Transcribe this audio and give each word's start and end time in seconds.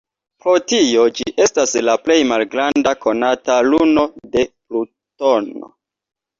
Pro 0.43 0.53
tio, 0.69 1.03
ĝi 1.19 1.27
estas 1.45 1.73
la 1.83 1.95
plej 2.07 2.17
malgranda 2.33 2.95
konata 3.05 3.61
luno 3.69 4.09
de 4.35 4.49
Plutono. 4.57 5.75